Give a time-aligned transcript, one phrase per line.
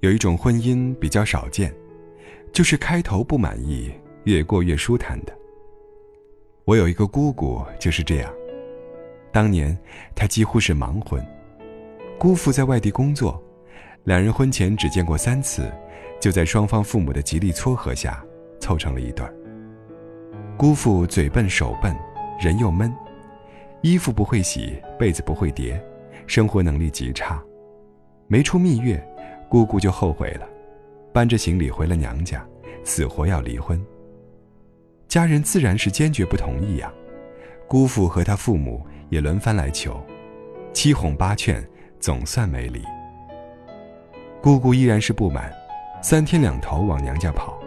[0.00, 1.74] 有一种婚姻比较少见，
[2.52, 3.90] 就是开头不满意，
[4.24, 5.36] 越过越舒坦的。
[6.64, 8.32] 我有一个姑姑就是这样，
[9.32, 9.76] 当年
[10.14, 11.20] 她几乎是盲婚，
[12.16, 13.42] 姑父在外地工作，
[14.04, 15.68] 两人婚前只见过三次，
[16.20, 18.24] 就在双方父母的极力撮合下，
[18.60, 19.34] 凑成了一对儿。
[20.56, 21.92] 姑父嘴笨手笨，
[22.40, 22.94] 人又闷，
[23.82, 25.82] 衣服不会洗，被子不会叠，
[26.28, 27.42] 生活能力极差。
[28.28, 29.02] 没出蜜月，
[29.48, 30.46] 姑姑就后悔了，
[31.12, 32.46] 搬着行李回了娘家，
[32.84, 33.84] 死活要离婚。
[35.08, 36.92] 家人自然是坚决不同意呀。
[37.66, 40.00] 姑父和他父母也轮番来求，
[40.72, 41.66] 七哄八劝，
[41.98, 42.82] 总算没离。
[44.40, 45.52] 姑姑依然是不满，
[46.02, 47.58] 三天两头往娘家跑，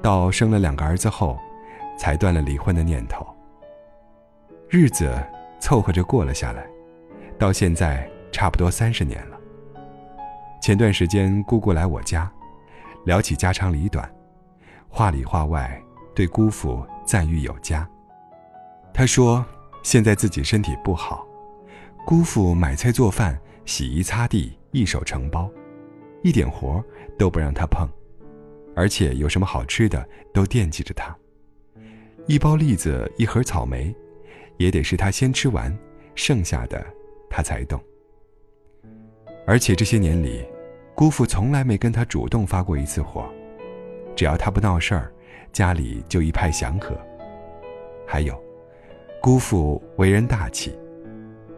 [0.00, 1.38] 到生了两个儿子后。
[1.98, 3.26] 才断了离婚的念头。
[4.70, 5.12] 日子
[5.60, 6.66] 凑合着过了下来，
[7.38, 9.38] 到现在差不多三十年了。
[10.60, 12.30] 前段时间姑姑来我家，
[13.04, 14.08] 聊起家长里短，
[14.90, 15.82] 话里话外
[16.14, 17.88] 对姑父赞誉有加。
[18.92, 19.44] 她说
[19.82, 21.26] 现在自己身体不好，
[22.04, 25.50] 姑父买菜做饭、洗衣擦地一手承包，
[26.22, 26.84] 一点活
[27.18, 27.88] 都不让他碰，
[28.76, 31.16] 而且有什么好吃的都惦记着他。
[32.26, 33.94] 一包栗子，一盒草莓，
[34.58, 35.74] 也得是他先吃完，
[36.14, 36.84] 剩下的
[37.30, 37.82] 他才动。
[39.50, 40.46] 而且这些年里，
[40.94, 43.28] 姑父从来没跟他主动发过一次火，
[44.14, 45.12] 只要他不闹事儿，
[45.52, 46.96] 家里就一派祥和。
[48.06, 48.40] 还有，
[49.20, 50.78] 姑父为人大气，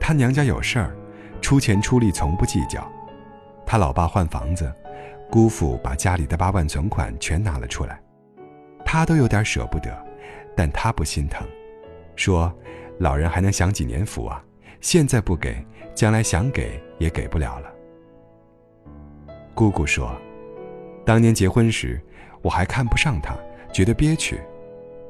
[0.00, 0.96] 他娘家有事儿，
[1.42, 2.90] 出钱出力从不计较。
[3.66, 4.72] 他老爸换房子，
[5.30, 8.00] 姑父把家里的八万存款全拿了出来，
[8.86, 9.94] 他都有点舍不得。
[10.56, 11.46] 但他不心疼，
[12.16, 12.50] 说
[12.96, 14.42] ：“老人还能享几年福啊？
[14.80, 15.62] 现在不给，
[15.94, 17.70] 将来想给也给不了了。”
[19.54, 20.14] 姑姑说
[21.04, 22.00] ：“当年结婚时，
[22.40, 23.36] 我还看不上他，
[23.72, 24.40] 觉得憋屈。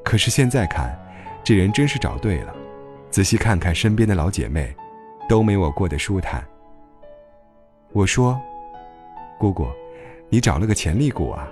[0.03, 0.97] 可是现在看，
[1.43, 2.53] 这人真是找对了。
[3.09, 4.75] 仔细看看身边的老姐妹，
[5.29, 6.43] 都没我过得舒坦。”
[7.93, 8.39] 我说
[9.39, 9.67] ：“姑姑，
[10.29, 11.47] 你找了个潜力股啊？”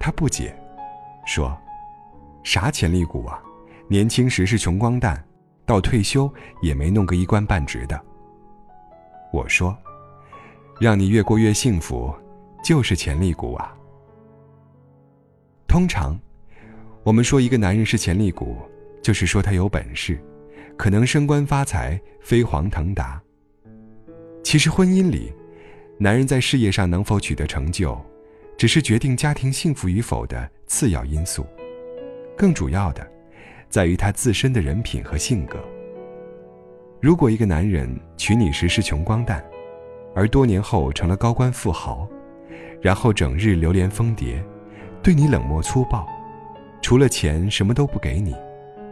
[0.00, 0.54] 她不解，
[1.26, 1.56] 说。
[2.42, 3.40] 啥潜力股啊？
[3.86, 5.22] 年轻时是穷光蛋，
[5.64, 6.28] 到退休
[6.60, 8.00] 也没弄个一官半职的。
[9.32, 9.78] 我说，
[10.82, 12.12] 让你越过越幸福，
[12.64, 13.72] 就是潜力股啊。
[15.68, 16.18] 通常，
[17.04, 18.56] 我们说一个男人是潜力股，
[19.00, 20.20] 就是说他有本事，
[20.76, 23.22] 可能升官发财、飞黄腾达。
[24.42, 25.32] 其实婚姻里，
[25.98, 27.96] 男人在事业上能否取得成就，
[28.56, 31.46] 只是决定家庭幸福与否的次要因素。
[32.36, 33.08] 更主要的，
[33.68, 35.60] 在于他自身的人品和性格。
[37.00, 39.40] 如果一个男人娶你时是穷光蛋，
[40.14, 42.06] 而多年后成了高官富豪，
[42.80, 44.42] 然后整日流连疯蝶，
[45.02, 46.06] 对你冷漠粗暴，
[46.80, 48.34] 除了钱什么都不给你，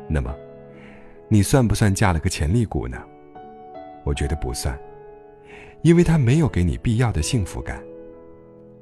[0.09, 0.35] 那么，
[1.29, 2.99] 你算不算嫁了个潜力股呢？
[4.05, 4.79] 我觉得不算，
[5.83, 7.83] 因为他没有给你必要的幸福感，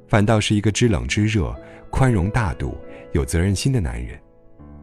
[0.06, 1.54] 反倒是一个知冷知热、
[1.90, 2.76] 宽容大度、
[3.12, 4.18] 有责任心的男人。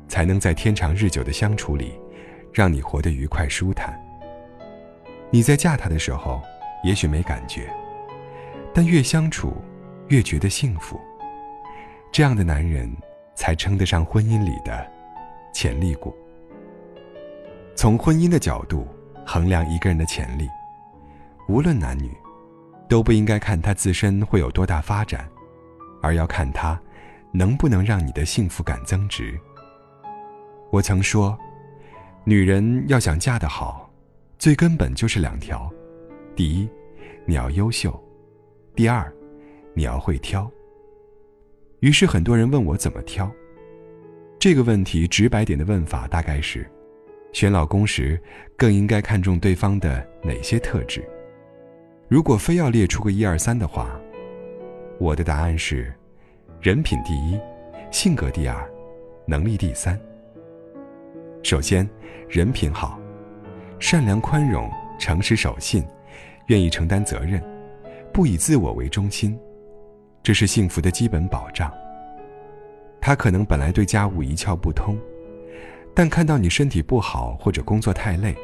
[0.07, 1.93] 才能在天长日久的相处里，
[2.53, 3.99] 让你活得愉快舒坦。
[5.31, 6.43] 你在嫁他的时候，
[6.85, 7.67] 也许没感觉，
[8.71, 9.57] 但越相处，
[10.09, 11.01] 越觉得幸福。
[12.11, 12.95] 这样的男人，
[13.33, 14.85] 才称得上婚姻里的
[15.51, 16.15] 潜力股。
[17.75, 18.87] 从婚姻的角度
[19.25, 20.47] 衡量一个人的潜力，
[21.47, 22.15] 无论男女，
[22.87, 25.27] 都不应该看他自身会有多大发展，
[26.03, 26.79] 而要看他
[27.31, 29.37] 能不能让你的幸福感增值。
[30.69, 31.35] 我曾说，
[32.23, 33.89] 女人要想嫁得好，
[34.37, 35.67] 最根本就是两条：
[36.35, 36.69] 第一，
[37.25, 37.91] 你要优秀；
[38.75, 39.11] 第二，
[39.73, 40.51] 你要会挑。
[41.79, 43.31] 于是很多人问我怎么挑。
[44.37, 46.69] 这个问题直白点的问法大概是：
[47.31, 48.19] 选老公时
[48.57, 51.03] 更应该看重对方的哪些特质？
[52.07, 53.99] 如果非要列出个一二三的话，
[54.99, 55.93] 我的答案是：
[56.61, 57.39] 人品第一，
[57.91, 58.69] 性格第二，
[59.25, 59.99] 能力第三。
[61.43, 61.89] 首先，
[62.27, 62.99] 人品好，
[63.79, 65.83] 善良、宽容、诚实、守信，
[66.47, 67.43] 愿意承担责任，
[68.13, 69.37] 不以自我为中心，
[70.21, 71.71] 这是幸福的基本保障。
[73.01, 74.97] 他可能本来对家务一窍不通，
[75.93, 78.35] 但看到你身体不好或者工作太累，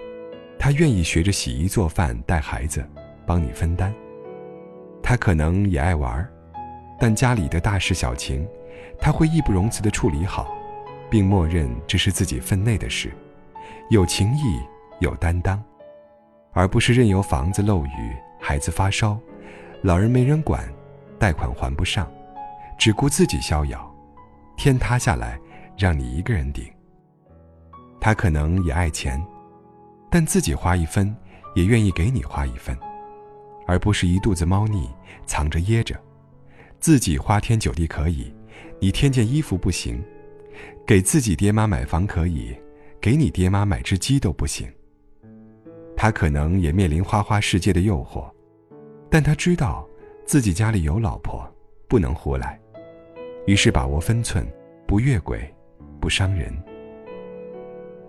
[0.59, 2.85] 他愿意学着洗衣做饭、带孩子，
[3.25, 3.93] 帮你分担。
[5.01, 6.27] 他可能也爱玩，
[6.99, 8.47] 但家里的大事小情，
[8.99, 10.55] 他会义不容辞地处理好。
[11.09, 13.11] 并默认这是自己分内的事，
[13.89, 14.61] 有情义，
[15.01, 15.61] 有担当，
[16.53, 19.17] 而不是任由房子漏雨、孩子发烧、
[19.81, 20.67] 老人没人管
[21.17, 22.11] 贷款还不上，
[22.77, 23.89] 只顾自己逍遥，
[24.57, 25.39] 天塌下来
[25.77, 26.65] 让你一个人顶。
[27.99, 29.23] 他可能也爱钱，
[30.09, 31.15] 但自己花一分，
[31.55, 32.77] 也愿意给你花一分，
[33.65, 34.89] 而不是一肚子猫腻
[35.25, 35.95] 藏着掖着，
[36.79, 38.33] 自己花天酒地可以，
[38.79, 40.03] 你添件衣服不行，
[40.85, 42.53] 给自己爹妈买房可以，
[42.99, 44.67] 给你爹妈买只鸡都不行。
[46.01, 48.27] 他可能也面临花花世界的诱惑，
[49.07, 49.87] 但他知道
[50.25, 51.47] 自己家里有老婆，
[51.87, 52.59] 不能胡来，
[53.45, 54.43] 于是把握分寸，
[54.87, 55.47] 不越轨，
[55.99, 56.51] 不伤人。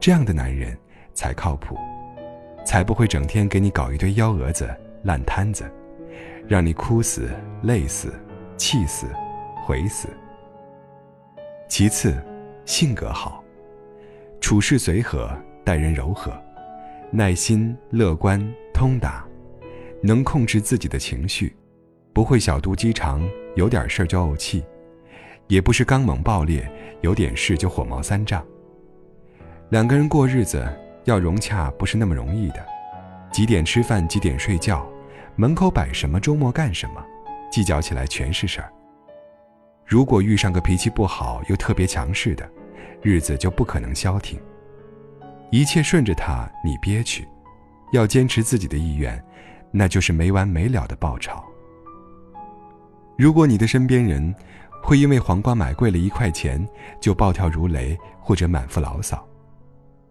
[0.00, 0.74] 这样的男人
[1.12, 1.76] 才靠谱，
[2.64, 5.70] 才不会整天给你搞一堆幺蛾子、烂摊子，
[6.48, 7.28] 让你哭死、
[7.62, 8.10] 累死、
[8.56, 9.06] 气死、
[9.66, 10.08] 悔死。
[11.68, 12.16] 其次，
[12.64, 13.44] 性格好，
[14.40, 15.30] 处事随和，
[15.62, 16.32] 待人柔和，
[17.14, 18.42] 耐心、乐观、
[18.72, 19.22] 通达，
[20.02, 21.54] 能控制自己的情绪，
[22.14, 23.22] 不会小肚鸡肠，
[23.54, 24.64] 有点事儿就怄气，
[25.46, 26.66] 也不是刚猛暴烈，
[27.02, 28.42] 有点事就火冒三丈。
[29.68, 30.66] 两个人过日子
[31.04, 32.64] 要融洽，不是那么容易的。
[33.30, 34.90] 几点吃饭，几点睡觉，
[35.36, 37.06] 门口摆什么，周末干什么，
[37.50, 38.72] 计较起来全是事儿。
[39.84, 42.48] 如果遇上个脾气不好又特别强势的，
[43.02, 44.40] 日子就不可能消停。
[45.52, 47.22] 一切顺着他，你憋屈；
[47.92, 49.22] 要坚持自己的意愿，
[49.70, 51.44] 那就是没完没了的爆炒。
[53.18, 54.34] 如果你的身边人
[54.82, 56.66] 会因为黄瓜买贵了一块钱
[57.02, 59.22] 就暴跳如雷，或者满腹牢骚，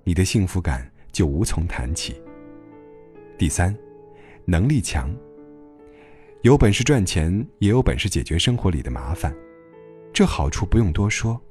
[0.04, 2.22] 你的幸福感就无从谈起。
[3.36, 3.76] 第三，
[4.46, 5.12] 能力强，
[6.44, 9.36] 有本事赚钱，也有本事解决生活里的麻烦，
[10.14, 11.42] 这好处不用多说。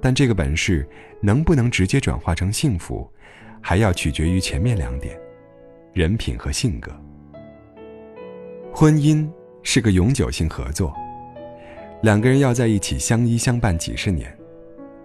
[0.00, 0.88] 但这个本事
[1.20, 3.12] 能不能直接转化成幸福，
[3.60, 5.18] 还要取决于前面两点：
[5.92, 6.90] 人品和性格。
[8.72, 9.28] 婚姻
[9.62, 10.94] 是个永久性合作，
[12.02, 14.32] 两个人要在一起相依相伴几十年，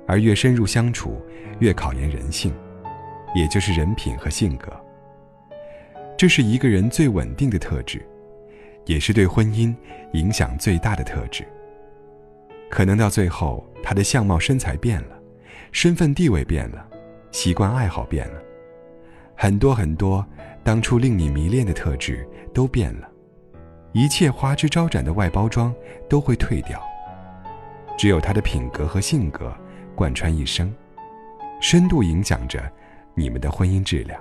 [0.08, 1.22] 而越深入相处，
[1.60, 2.54] 越考验人性。
[3.36, 4.72] 也就是人品和性格，
[6.16, 8.00] 这是一个人最稳定的特质，
[8.86, 9.76] 也是对婚姻
[10.12, 11.44] 影响最大的特质。
[12.70, 15.20] 可能到最后，他的相貌身材变了，
[15.72, 16.88] 身份地位变了，
[17.34, 18.42] 习惯爱好变了，
[19.36, 20.26] 很多很多
[20.64, 23.10] 当初令你迷恋的特质都变了，
[23.92, 25.74] 一切花枝招展的外包装
[26.08, 26.82] 都会退掉，
[27.98, 29.52] 只有他的品格和性格
[29.96, 30.74] 贯穿一生，
[31.60, 32.64] 深度影响着。
[33.16, 34.20] 你们的婚姻质量，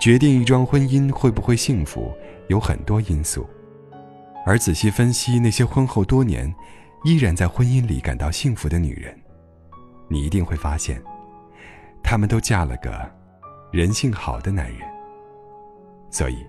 [0.00, 2.12] 决定一桩婚姻会不会幸福，
[2.48, 3.48] 有很多因素。
[4.44, 6.52] 而仔细分析那些婚后多年
[7.04, 9.16] 依然在婚姻里感到幸福的女人，
[10.08, 11.00] 你一定会发现，
[12.02, 12.90] 她们都嫁了个
[13.70, 14.80] 人性好的男人。
[16.10, 16.44] 所以，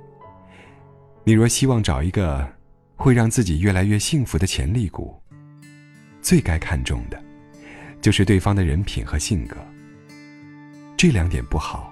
[1.23, 2.47] 你若希望找一个
[2.95, 5.15] 会让自己越来越幸福的潜力股，
[6.21, 7.21] 最该看重的，
[8.01, 9.55] 就是对方的人品和性格。
[10.97, 11.91] 这两点不好，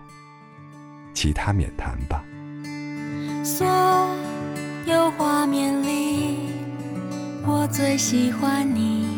[1.14, 2.24] 其他免谈吧。
[3.44, 3.66] 所
[4.86, 6.50] 有画面里，
[7.46, 9.09] 我最喜欢你。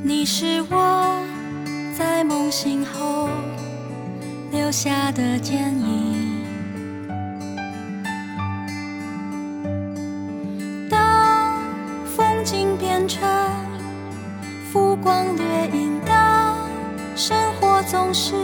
[0.00, 1.22] 你是我
[1.96, 3.28] 在梦醒后
[4.50, 6.44] 留下的剪影。
[10.88, 11.60] 当
[12.16, 13.28] 风景变成
[14.72, 15.98] 浮光掠影。
[16.06, 16.56] 当
[17.14, 18.34] 生活总是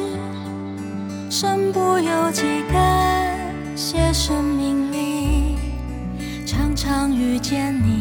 [1.30, 3.38] 身不由己，感
[3.76, 5.56] 谢生命里
[6.44, 7.93] 常常遇见你。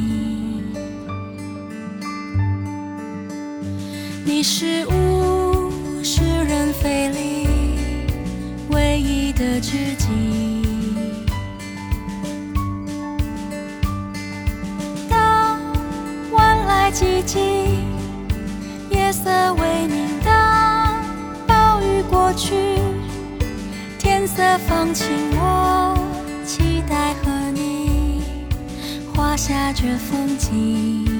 [4.25, 7.47] 你是物是人非里
[8.69, 10.07] 唯一的知己。
[15.09, 15.59] 当
[16.31, 17.41] 晚来寂静，
[18.89, 20.93] 夜色微明；当
[21.45, 22.33] 暴雨过。
[22.35, 22.55] 去，
[23.99, 25.95] 天色放晴，我
[26.43, 28.23] 期待和你
[29.13, 31.12] 画下这风景。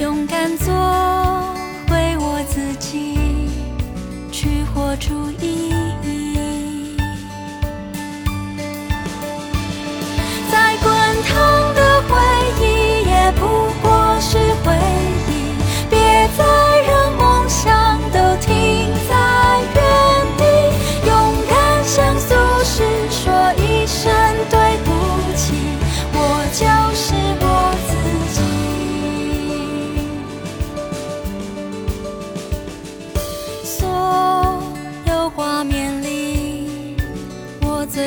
[0.00, 0.72] 勇敢做
[1.86, 3.18] 回我自己，
[4.32, 5.89] 去活出意义。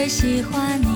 [0.08, 0.93] 喜欢你。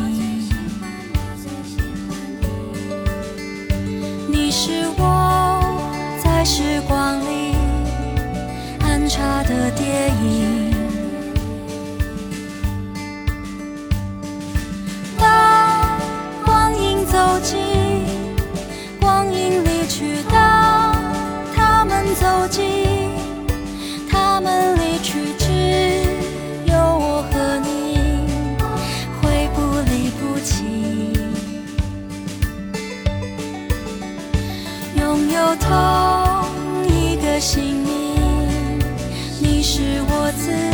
[40.27, 40.66] 我自